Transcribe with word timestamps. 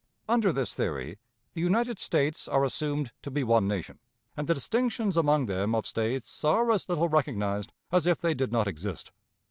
Under 0.27 0.51
this 0.51 0.73
theory 0.73 1.19
the 1.53 1.61
United 1.61 1.99
States 1.99 2.47
are 2.47 2.63
assumed 2.65 3.11
to 3.21 3.29
be 3.29 3.43
one 3.43 3.67
nation, 3.67 3.99
and 4.35 4.47
the 4.47 4.55
distinctions 4.55 5.15
among 5.15 5.45
them 5.45 5.75
of 5.75 5.85
States 5.85 6.43
are 6.43 6.71
as 6.71 6.89
little 6.89 7.07
recognized 7.07 7.71
as 7.91 8.07
if 8.07 8.19
they 8.19 8.33
did 8.33 8.51
not 8.51 8.67
exist. 8.67 9.11